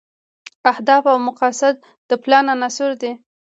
اهداف 0.71 1.03
او 1.11 1.17
مقاصد 1.27 1.73
د 2.09 2.11
پلان 2.23 2.45
عناصر 2.55 2.91
دي. 3.01 3.11